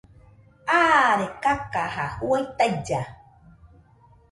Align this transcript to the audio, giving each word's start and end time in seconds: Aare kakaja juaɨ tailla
Aare 0.79 1.25
kakaja 1.41 2.05
juaɨ 2.15 2.37
tailla 2.57 3.01